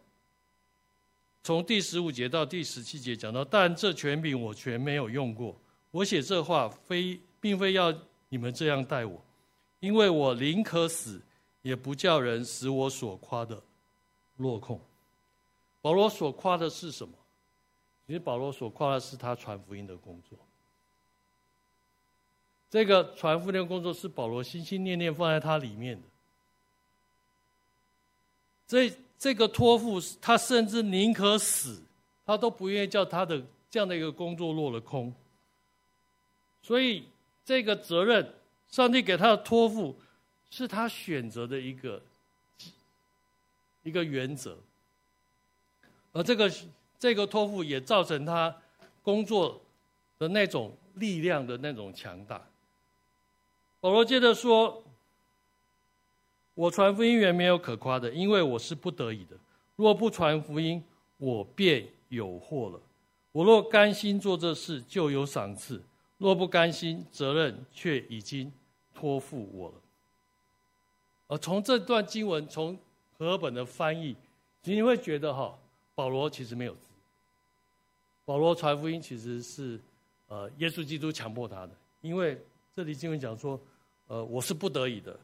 [1.43, 5.55] 从第十五节到第十七节讲到，但这权柄我全没有用过。
[5.91, 7.93] 我写这话非并非要
[8.29, 9.23] 你们这样待我，
[9.79, 11.21] 因为我宁可死，
[11.61, 13.61] 也不叫人使我所夸的
[14.37, 14.79] 落空。
[15.81, 17.13] 保罗所夸的是什么？
[18.07, 20.37] 其实保罗所夸的是他传福音的工作，
[22.69, 26.07] 这个传福音的工作是保罗心心念念放在他里面的。
[28.67, 31.81] 这这个托付，他甚至宁可死，
[32.25, 35.13] 他都不愿意叫他的这样的一个工作落了空。
[36.61, 37.03] 所以
[37.45, 38.33] 这个责任，
[38.69, 39.95] 上帝给他的托付，
[40.49, 42.01] 是他选择的一个
[43.83, 44.57] 一个原则，
[46.11, 46.51] 而这个。
[46.99, 48.55] 这个托付也造成他
[49.01, 49.61] 工作
[50.17, 52.41] 的那种力量的那种强大。
[53.81, 54.81] 保罗接着说
[56.55, 59.35] ：“我传福音原没有可夸的，因为我是不得已的。
[59.75, 60.83] 若不传福音，
[61.17, 62.79] 我便有祸了。
[63.31, 65.77] 我若甘心做这事，就有赏赐；
[66.19, 68.51] 若不甘心，责任却已经
[68.93, 69.75] 托付我了。”
[71.27, 72.77] 而从这段经文，从
[73.17, 74.15] 和合本的翻译，
[74.63, 75.57] 你会觉得哈，
[75.95, 76.75] 保罗其实没有。
[78.25, 79.79] 保罗传福音其实是，
[80.27, 82.39] 呃，耶稣基督强迫他的，因为
[82.75, 83.59] 这里经文讲说，
[84.07, 85.19] 呃，我是不得已的，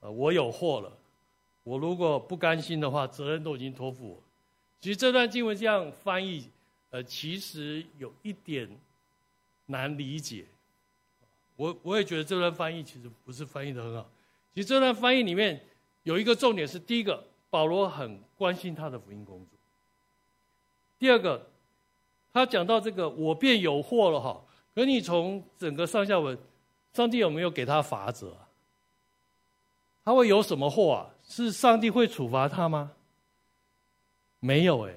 [0.00, 0.92] 呃，我有祸了，
[1.62, 4.22] 我如果不甘心的话，责任都已经托付我。
[4.80, 6.48] 其实这段经文这样翻译，
[6.90, 8.68] 呃，其实有一点
[9.66, 10.46] 难理解。
[11.56, 14.10] 我我也觉得这段翻译其实不是翻译的很好。
[14.54, 15.62] 其实这段翻译里面
[16.04, 19.58] 有一个重点是：第一个，保罗很关心他的福音工作；
[20.98, 21.46] 第二个，
[22.32, 24.42] 他讲到这个“我便有祸了”哈。
[24.74, 26.38] 可你从整个上下文，
[26.94, 28.48] 上帝有没有给他法则啊？
[30.04, 31.10] 他会有什么祸啊？
[31.22, 32.92] 是上帝会处罚他吗？
[34.40, 34.94] 没有哎。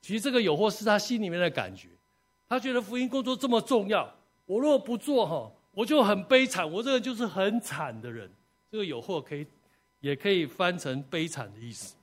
[0.00, 1.88] 其实这个有祸是他心里面的感觉，
[2.48, 4.10] 他觉得福音工作这么重要，
[4.46, 8.30] 我如果不做哈，我就很悲惨，我这个就是很惨的人。
[8.70, 9.46] 这个有祸可以，
[10.00, 11.96] 也可以翻成悲惨的意思，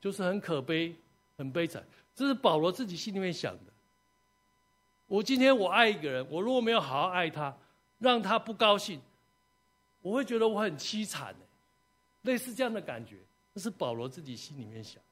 [0.00, 0.94] 就是很可悲、
[1.38, 1.82] 很悲惨。
[2.14, 3.72] 这是保罗自己心里面想的。
[5.06, 7.56] 我今天我爱一个人，我如果没有好好爱他，
[7.98, 9.00] 让他不高兴，
[10.02, 11.34] 我会觉得我很凄惨。
[12.22, 13.18] 类似这样的感觉，
[13.54, 15.02] 这是保罗自己心里面想。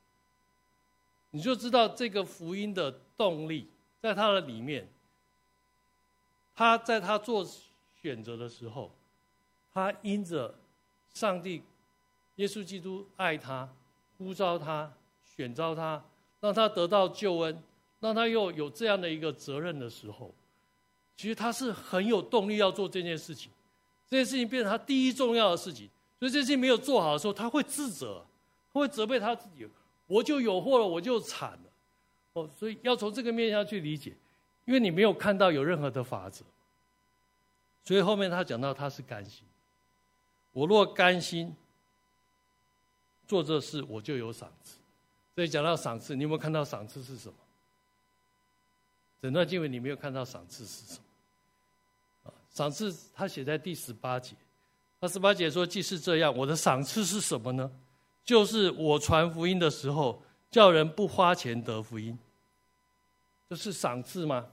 [1.31, 3.69] 你就知道这个福音的动力，
[4.01, 4.89] 在他的里面，
[6.55, 7.47] 他在他做
[8.01, 8.91] 选择的时候，
[9.73, 10.55] 他因着。
[11.13, 11.61] 上帝、
[12.37, 13.69] 耶稣基督爱他，
[14.17, 14.91] 呼召他，
[15.25, 16.01] 选召他，
[16.39, 17.61] 让他得到救恩，
[17.99, 20.33] 让他又有这样的一个责任的时候，
[21.17, 23.51] 其实他是很有动力要做这件事情。
[24.09, 25.91] 这件事情变成他第一重要的事情，
[26.21, 28.25] 所以这些没有做好的时候，他会自责，
[28.73, 29.67] 他会责备他自己，
[30.07, 31.61] 我就有祸了，我就惨了。
[32.35, 34.15] 哦，所以要从这个面向去理解，
[34.67, 36.45] 因为你没有看到有任何的法则，
[37.83, 39.45] 所以后面他讲到他是甘心。
[40.53, 41.57] 我若甘心
[43.27, 44.77] 做这事，我就有赏赐。
[45.35, 47.35] 所以讲到赏赐，你有没有看到赏赐是什么？
[49.23, 52.31] 整段经文你没有看到赏赐是什么？
[52.31, 54.37] 啊，赏赐他写在第十八节。
[55.01, 57.71] 那十八节说：“既是这样，我的赏赐是什么呢？
[58.23, 62.19] 就是我传福音的时候，叫人不花钱得福音。
[63.49, 64.47] 这是赏赐吗？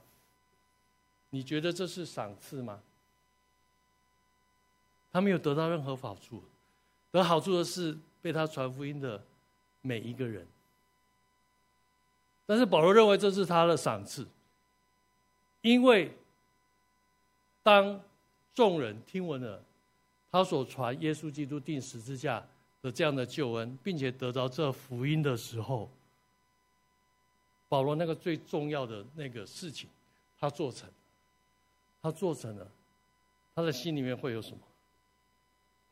[1.30, 2.80] 你觉得这是赏赐吗？”
[5.12, 6.42] 他没有得到任何好处，
[7.10, 9.22] 得好处的是被他传福音的
[9.80, 10.46] 每一个人。
[12.46, 14.26] 但是保罗认为这是他的赏赐，
[15.60, 16.14] 因为
[17.62, 18.00] 当
[18.54, 19.62] 众人听闻了
[20.30, 22.46] 他所传耶稣基督定十字架
[22.82, 25.90] 的这样的救恩，并且得到这福音的时候，
[27.68, 29.88] 保罗那个最重要的那个事情，
[30.38, 30.88] 他做成，
[32.02, 32.70] 他做成了，
[33.54, 34.58] 他的心里面会有什么？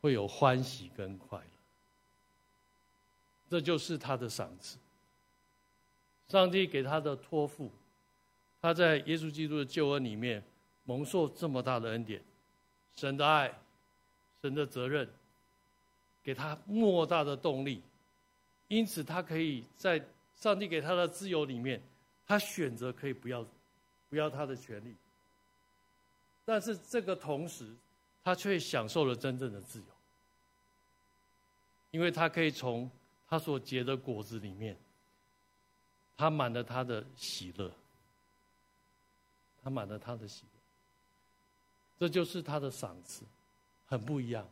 [0.02, 1.44] 会有欢喜跟快乐，
[3.50, 4.78] 这就是他的赏赐。
[6.28, 7.70] 上帝给他的托付，
[8.60, 10.42] 他在耶稣基督的救恩里面
[10.84, 12.22] 蒙受这么大的恩典，
[12.94, 13.52] 神的爱，
[14.46, 15.08] 神的责任，
[16.22, 17.82] 给他莫大的动力，
[18.68, 20.00] 因此他可以在
[20.36, 21.82] 上帝给他的自由里面，
[22.26, 23.44] 他选择可以不要
[24.08, 24.94] 不要他的权利，
[26.44, 27.74] 但是这个同时，
[28.22, 29.84] 他却享受了真正的自由。
[31.90, 32.90] 因为他可以从
[33.28, 34.76] 他所结的果子里面，
[36.16, 37.72] 他满了他的喜乐，
[39.62, 40.60] 他满了他的喜乐，
[41.98, 43.24] 这就是他的赏赐，
[43.86, 44.48] 很不一样。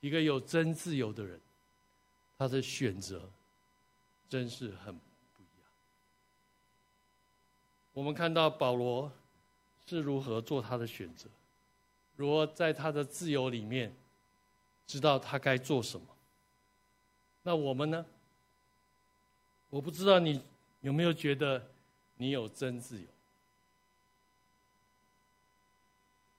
[0.00, 1.38] 一个有真自由的人，
[2.38, 3.28] 他的选择
[4.28, 5.68] 真是很不一样。
[7.92, 9.12] 我们看到保罗
[9.86, 11.28] 是如何做他的选择，
[12.16, 13.94] 如何在他的自由里面
[14.86, 16.06] 知道他该做什么。
[17.42, 18.06] 那我们呢？
[19.68, 20.42] 我不知道你
[20.80, 21.70] 有没有觉得
[22.16, 23.06] 你有真自由？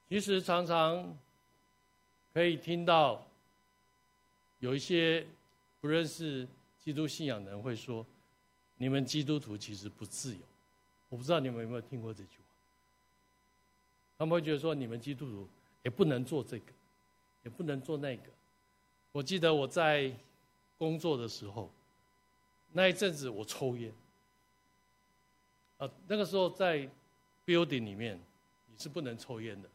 [0.09, 1.17] 其实常常
[2.33, 3.25] 可以听到
[4.59, 5.25] 有一些
[5.79, 6.47] 不认识
[6.83, 8.05] 基督信仰的人会说
[8.77, 10.41] ：“你们基督徒其实不自由。”
[11.09, 12.43] 我不知道你们有没有听过这句话？
[14.17, 15.47] 他们会觉得说：“你们基督徒
[15.83, 16.71] 也不能做这个，
[17.43, 18.23] 也不能做那个。”
[19.13, 20.11] 我记得我在。
[20.81, 21.69] 工作的时候，
[22.71, 23.93] 那一阵子我抽烟。
[25.77, 26.89] 啊，那个时候在
[27.45, 28.19] building 里面，
[28.65, 29.69] 你是不能抽烟的，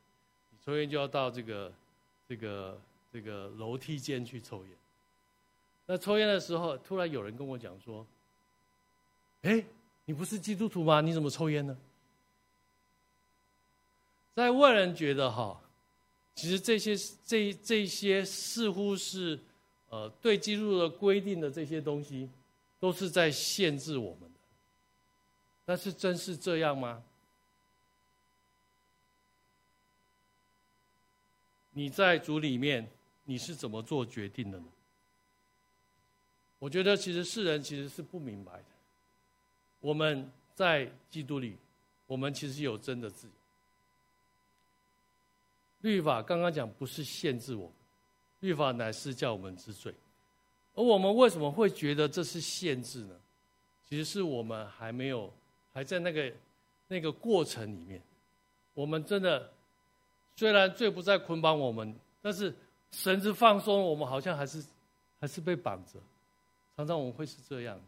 [0.51, 1.73] 你抽烟就要到这个
[2.29, 2.81] 这个
[3.13, 4.73] 这个楼梯间去抽烟。
[5.87, 8.07] 那抽烟的时候，突然有人跟我讲说
[9.43, 9.65] ：“哎，
[10.05, 11.01] 你不是基督徒吗？
[11.01, 11.77] 你怎么抽烟呢？”
[14.35, 15.61] 在外人觉得哈，
[16.35, 19.39] 其实这些这这些似乎是。
[19.89, 22.29] 呃，对基督的规定的这些东西，
[22.81, 24.41] 都是在限制我们的。
[25.65, 27.01] 但是真是这样吗？
[31.77, 32.89] 你在主里面，
[33.27, 34.65] 你是怎么做决定的呢？
[36.59, 38.65] 我觉得其实世人其实是不明白的。
[39.81, 41.59] 我们在基督里，
[42.07, 43.33] 我们其实有真的自由。
[45.83, 47.75] 律法刚刚讲不是限制我们，
[48.41, 49.93] 律法乃是叫我们知罪。
[50.75, 53.21] 而我们为什么会觉得这是限制呢？
[53.87, 55.31] 其实是我们还没有
[55.75, 56.33] 还在那个
[56.89, 58.01] 那个过程里面，
[58.73, 59.53] 我们真的。
[60.37, 62.55] 虽然罪不再捆绑我们，但是
[62.91, 64.63] 绳子放松，我们好像还是
[65.19, 65.99] 还是被绑着。
[66.77, 67.81] 常常我们会是这样，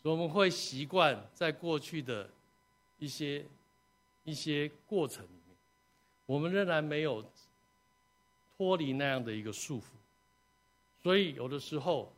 [0.00, 2.30] 所以我们会习惯在过去的
[2.98, 3.44] 一些
[4.22, 5.56] 一些过程里面，
[6.24, 7.24] 我们仍然没有
[8.56, 9.86] 脱离那样的一个束缚。
[11.02, 12.12] 所以有的时候，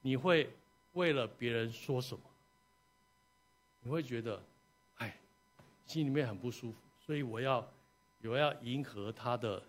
[0.00, 0.50] 你会
[0.94, 2.22] 为了别人说什么，
[3.82, 4.42] 你会觉得，
[4.96, 5.14] 哎，
[5.86, 7.70] 心里面很不舒服，所以我要。
[8.22, 9.62] 有要迎合他的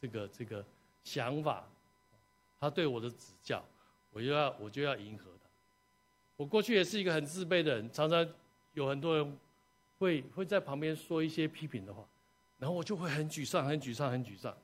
[0.00, 0.64] 这个这个
[1.04, 1.64] 想法，
[2.58, 3.64] 他对我的指教，
[4.10, 5.48] 我就要我就要迎合他。
[6.36, 8.28] 我过去也是一个很自卑的人，常常
[8.72, 9.38] 有很多人
[9.98, 12.04] 会会在旁边说一些批评的话，
[12.58, 14.56] 然后我就会很沮丧、很沮丧、很沮丧。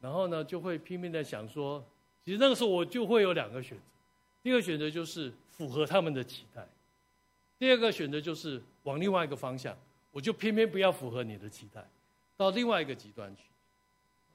[0.00, 1.84] 然后呢，就会拼命的想说，
[2.24, 3.84] 其实那个时候我就会有两个选择：
[4.42, 6.62] 第一个选择就是符合他们的期待；
[7.58, 9.76] 第二个选择就是往另外一个方向，
[10.12, 11.84] 我就偏偏不要符合你的期待。
[12.38, 13.42] 到另外一个极端去，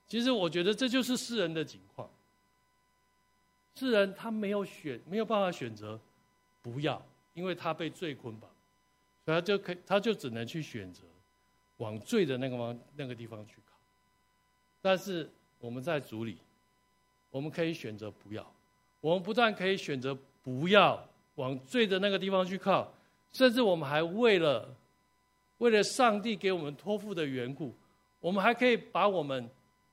[0.08, 2.08] 其实我觉得这就是世人的境况。
[3.76, 6.00] 世人他没有选，没有办法选择
[6.62, 8.48] 不要，因为他被罪捆绑，
[9.26, 11.02] 所以他就可以，他就只能去选择
[11.78, 13.74] 往罪的那个方那个地方去靠。
[14.82, 15.28] 但是
[15.60, 16.38] 我们在主里，
[17.32, 18.46] 我们可以选择不要。
[19.00, 21.04] 我们不但可以选择不要
[21.36, 22.94] 往罪的那个地方去靠，
[23.32, 24.76] 甚至我们还为了
[25.60, 27.74] 为了上帝给我们托付的缘故。
[28.24, 29.50] 我们还可以把我们，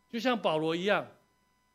[0.09, 1.05] 就像保罗一样，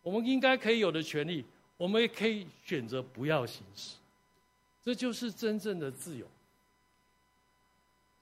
[0.02, 1.44] 我们应该可以有的权利，
[1.76, 3.98] 我们也可以选择不要行使。
[4.82, 6.26] 这就是真正的自由。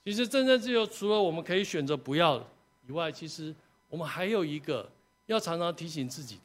[0.04, 2.44] 其实真正自由，除了我们可以选择不要
[2.88, 3.54] 以外，其实
[3.88, 4.90] 我们还有一个
[5.28, 6.42] 要常常提醒自己的。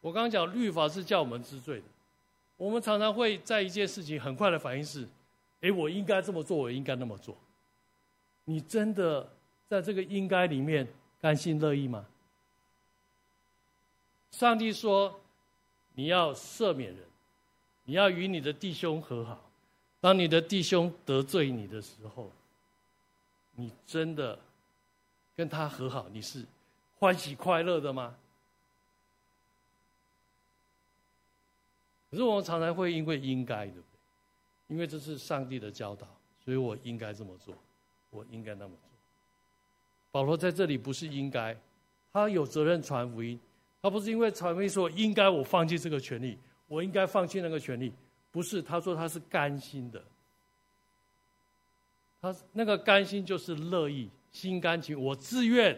[0.00, 1.84] 我刚刚讲律法是叫我们知罪的，
[2.56, 5.08] 我们常常会在一件事情很快的反应是：
[5.60, 7.36] 哎，我应该这么做，我应该那么做。
[8.46, 9.30] 你真的
[9.68, 10.84] 在这个应该里面？
[11.24, 12.04] 甘心乐意吗？
[14.30, 15.18] 上帝说
[15.96, 17.02] ：“你要赦免人，
[17.84, 19.50] 你要与你的弟兄和好。
[20.02, 22.30] 当你的弟兄得罪你的时候，
[23.52, 24.38] 你真的
[25.34, 26.44] 跟他和好，你是
[26.98, 28.14] 欢喜快乐的吗？”
[32.10, 34.74] 可是我们常常会因为应该，对不对？
[34.74, 36.06] 因为这是上帝的教导，
[36.44, 37.56] 所以我应该这么做，
[38.10, 38.93] 我应该那么做。
[40.14, 41.56] 保罗在这里不是应该，
[42.12, 43.36] 他有责任传福音，
[43.82, 46.38] 他不是因为传福音说应该我放弃这个权利，
[46.68, 47.92] 我应该放弃那个权利，
[48.30, 50.00] 不是，他说他是甘心的，
[52.22, 55.76] 他那个甘心就是乐意、心甘情，我自愿，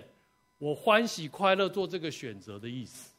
[0.59, 3.15] 我欢喜快乐做这个选择的意思。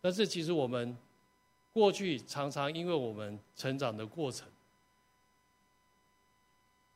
[0.00, 0.96] 但是其实我们
[1.72, 4.48] 过去常常因为我们成长的过程，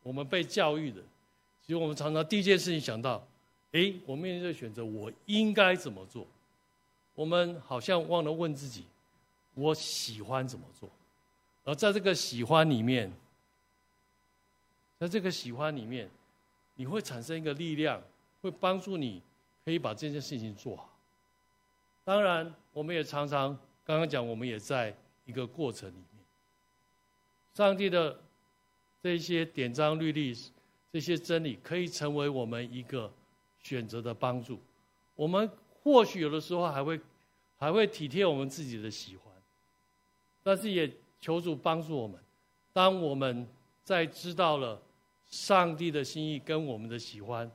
[0.02, 1.00] 我们被教育的。
[1.68, 3.22] 其实我们常常第一件事情想到，
[3.72, 6.26] 哎，我面对这个选择，我应该怎么做？
[7.14, 8.84] 我们好像忘了问自己，
[9.52, 10.88] 我喜欢怎么做？
[11.64, 13.12] 而在这个喜欢里面，
[14.98, 16.08] 在这个喜欢里面，
[16.76, 18.00] 你会产生一个力量，
[18.40, 19.20] 会帮助你
[19.62, 20.88] 可以把这件事情做好。
[22.02, 23.48] 当然，我们也常常
[23.84, 24.96] 刚刚讲，我们也在
[25.26, 26.24] 一个过程里面，
[27.52, 28.18] 上帝的
[29.02, 30.34] 这些典章律例。
[30.90, 33.12] 这些真理可以成为我们一个
[33.62, 34.60] 选择的帮助。
[35.14, 35.50] 我们
[35.82, 37.00] 或许有的时候还会
[37.56, 39.32] 还会体贴我们自己的喜欢，
[40.42, 42.18] 但是也求主帮助我们。
[42.72, 43.46] 当我们
[43.82, 44.80] 在知道了
[45.28, 47.50] 上帝的心意跟我们的喜欢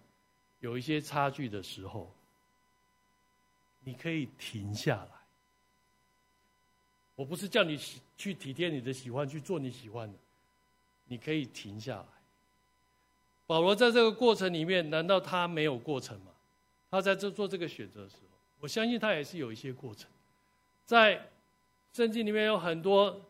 [0.60, 2.14] 有一些差距的时候，
[3.84, 5.10] 你可以停下来。
[7.16, 7.80] 我不是叫你
[8.18, 10.18] 去体贴你的喜欢，去做你喜欢的，
[11.06, 12.06] 你可以停下来。
[13.46, 16.32] 保罗在这个过程里面，难道他没有过程吗？
[16.90, 20.10] 他在这做这个选择的时候，我相信他也是有一些过程。
[20.86, 21.30] 在
[21.92, 23.22] 圣经里面有很多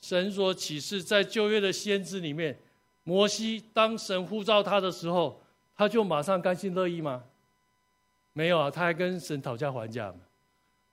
[0.00, 2.58] 神所启示，在旧约的先知里面，
[3.04, 5.40] 摩西当神呼召他的时候，
[5.76, 7.24] 他就马上甘心乐意吗？
[8.32, 10.18] 没有啊，他还跟神讨价还价嘛。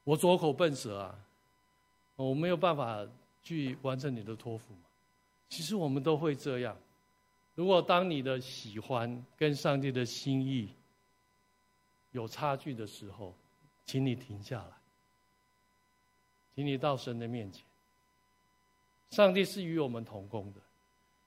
[0.04, 1.16] 我左口笨舌啊，
[2.16, 3.06] 我没有办法
[3.44, 4.82] 去完成你的托付嘛。
[5.50, 6.78] 其实我们都会这样。
[7.58, 10.70] 如果当你的喜欢跟上帝的心意
[12.12, 13.36] 有差距的时候，
[13.84, 14.72] 请你停下来，
[16.54, 17.64] 请你到神的面前。
[19.10, 20.62] 上帝是与我们同工的，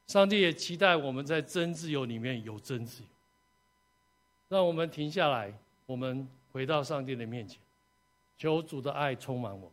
[0.07, 3.09] 上帝也期待我们在真自由里面有真自由。
[4.49, 5.53] 让我们停下来，
[5.85, 7.59] 我们回到上帝的面前，
[8.39, 9.71] 求主的爱充满我们。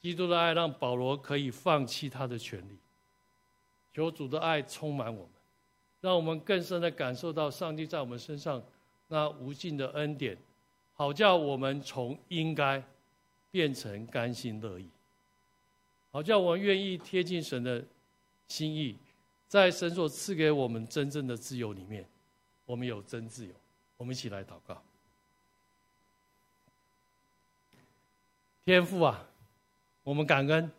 [0.00, 2.78] 基督的爱让保罗可以放弃他的权利，
[3.98, 5.30] 求主的爱充满我们，
[6.00, 8.62] 让我们更深的感受到上帝在我们身上
[9.08, 10.38] 那无尽的恩典，
[10.94, 12.80] 好叫我们从应该
[13.50, 14.88] 变成甘心乐意。
[16.12, 17.84] 好叫我们愿意贴近神的
[18.46, 18.96] 心意，
[19.48, 22.08] 在神所赐给我们真正的自由里面，
[22.66, 23.52] 我们有真自由。
[23.96, 24.80] 我们一起来祷告。
[28.64, 29.26] 天父啊，
[30.04, 30.70] 我们感恩，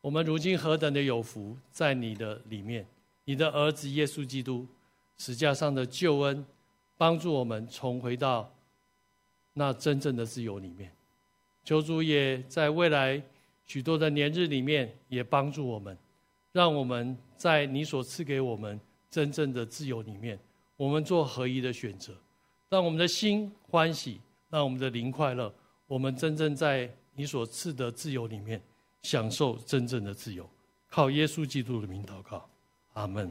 [0.00, 2.86] 我们如今何等的有福，在你的里面，
[3.24, 4.66] 你的儿子耶稣基督
[5.16, 6.44] 十架上的救恩，
[6.96, 8.52] 帮助我们重回到
[9.52, 10.92] 那真正的自由里面。
[11.64, 13.22] 求主也在未来。
[13.66, 15.94] 许多的年日里面，也帮助我们，
[16.52, 18.80] 让我们在你所赐给我们
[19.10, 20.38] 真正的自由里面，
[20.74, 22.14] 我们做合一的选择，
[22.70, 25.52] 让我们的心欢喜，让我们的灵快乐，
[25.86, 28.58] 我们真正在你所赐的自由里面，
[29.02, 30.48] 享受真正的自由。
[30.88, 32.48] 靠耶稣基督的名祷告，
[32.94, 33.30] 阿门。